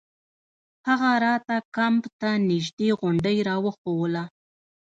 هغه 0.87 1.11
راته 1.25 1.55
کمپ 1.75 2.03
ته 2.19 2.29
نژدې 2.49 2.89
غونډۍ 2.99 3.37
راوښووله. 3.47 4.23